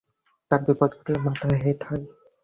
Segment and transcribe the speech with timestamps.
[0.51, 2.03] তার বিপরীত ঘটলে মাথা হেঁট হয়।